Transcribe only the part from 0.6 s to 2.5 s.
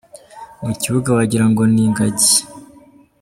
Mu kibuga wagira ngo ni ingagi.